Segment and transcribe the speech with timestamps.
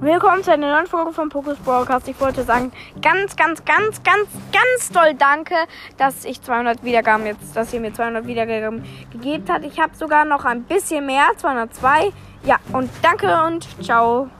[0.00, 2.06] Willkommen zu einer neuen Folge von Pokus Broadcast.
[2.06, 2.70] Ich wollte sagen,
[3.02, 5.56] ganz, ganz, ganz, ganz, ganz doll danke,
[5.96, 9.64] dass ich 200 Wiedergaben jetzt, dass ihr mir 200 Wiedergaben gegeben habt.
[9.64, 12.12] Ich habe sogar noch ein bisschen mehr, 202.
[12.44, 14.30] Ja, und danke und ciao.